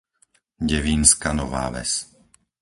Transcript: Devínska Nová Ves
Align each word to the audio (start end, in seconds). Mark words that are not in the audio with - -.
Devínska 0.69 1.29
Nová 1.39 1.65
Ves 1.75 1.91